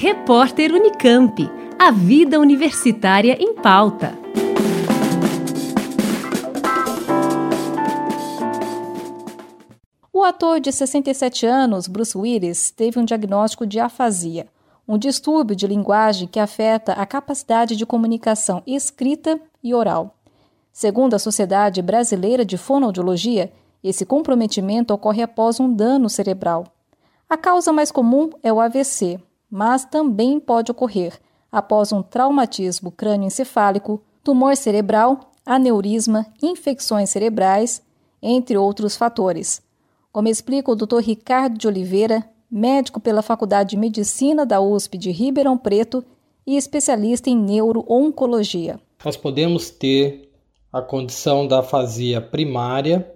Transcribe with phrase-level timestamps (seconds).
[0.00, 1.50] Repórter Unicamp.
[1.76, 4.16] A vida universitária em pauta.
[10.12, 14.46] O ator de 67 anos, Bruce Willis, teve um diagnóstico de afasia,
[14.86, 20.14] um distúrbio de linguagem que afeta a capacidade de comunicação escrita e oral.
[20.72, 23.52] Segundo a Sociedade Brasileira de Fonoaudiologia,
[23.82, 26.66] esse comprometimento ocorre após um dano cerebral.
[27.28, 29.18] A causa mais comum é o AVC,
[29.50, 31.18] mas também pode ocorrer
[31.50, 37.82] após um traumatismo crânioencefálico, tumor cerebral, aneurisma, infecções cerebrais,
[38.20, 39.62] entre outros fatores.
[40.12, 40.98] Como explica o Dr.
[40.98, 46.04] Ricardo de Oliveira, médico pela Faculdade de Medicina da USP de Ribeirão Preto
[46.46, 48.80] e especialista em neuro-oncologia.
[49.04, 50.32] Nós podemos ter
[50.72, 53.14] a condição da afasia primária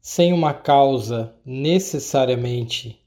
[0.00, 3.00] sem uma causa necessariamente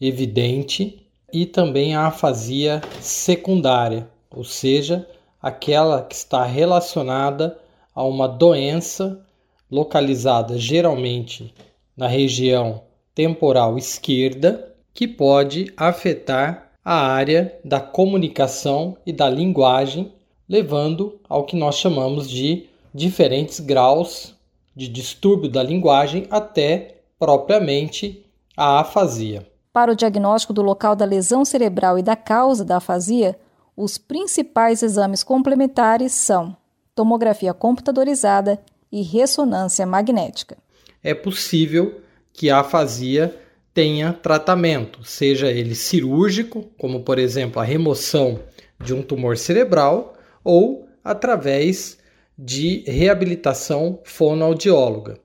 [0.00, 5.08] evidente e também a afasia secundária, ou seja,
[5.40, 7.58] aquela que está relacionada
[7.94, 9.24] a uma doença
[9.70, 11.54] localizada geralmente
[11.96, 12.82] na região
[13.14, 20.12] temporal esquerda, que pode afetar a área da comunicação e da linguagem,
[20.48, 24.34] levando ao que nós chamamos de diferentes graus
[24.74, 28.24] de distúrbio da linguagem até propriamente
[28.56, 29.46] a afasia.
[29.72, 33.38] Para o diagnóstico do local da lesão cerebral e da causa da afasia,
[33.74, 36.54] os principais exames complementares são
[36.94, 40.58] tomografia computadorizada e ressonância magnética.
[41.02, 42.02] É possível
[42.34, 43.34] que a afasia
[43.72, 48.40] tenha tratamento, seja ele cirúrgico, como por exemplo a remoção
[48.78, 51.98] de um tumor cerebral, ou através
[52.36, 55.18] de reabilitação fonoaudióloga.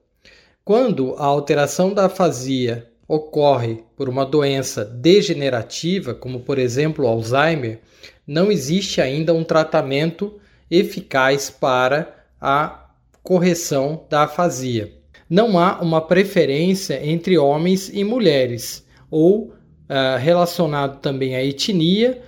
[0.63, 7.79] Quando a alteração da afasia ocorre por uma doença degenerativa, como por exemplo Alzheimer,
[8.25, 12.89] não existe ainda um tratamento eficaz para a
[13.23, 14.93] correção da afasia.
[15.29, 22.21] Não há uma preferência entre homens e mulheres, ou uh, relacionado também à etnia,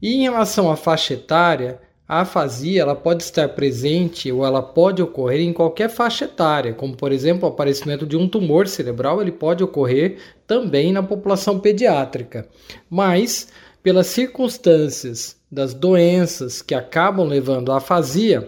[0.00, 1.80] e em relação à faixa etária,
[2.12, 6.94] a afasia ela pode estar presente ou ela pode ocorrer em qualquer faixa etária, como
[6.94, 12.46] por exemplo o aparecimento de um tumor cerebral, ele pode ocorrer também na população pediátrica.
[12.90, 13.48] Mas
[13.82, 18.46] pelas circunstâncias das doenças que acabam levando à afasia,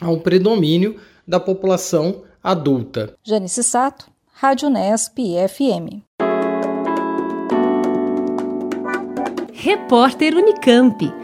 [0.00, 0.94] há um predomínio
[1.26, 3.12] da população adulta.
[3.24, 5.18] Janice Sato, Rádio Nesp
[5.48, 6.04] FM.
[9.52, 11.23] Repórter Unicamp.